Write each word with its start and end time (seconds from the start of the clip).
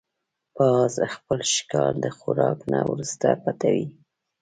باز 0.55 0.93
خپل 1.13 1.39
ښکار 1.53 1.93
د 2.03 2.05
خوراک 2.17 2.59
نه 2.71 2.79
وروسته 2.91 3.27
پټوي 3.43 3.85